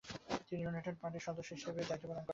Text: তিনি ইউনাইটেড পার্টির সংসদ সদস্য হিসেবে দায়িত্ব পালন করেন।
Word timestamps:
তিনি 0.47 0.61
ইউনাইটেড 0.63 0.95
পার্টির 1.01 1.23
সংসদ 1.25 1.35
সদস্য 1.49 1.53
হিসেবে 1.57 1.87
দায়িত্ব 1.89 2.05
পালন 2.09 2.23
করেন। 2.25 2.29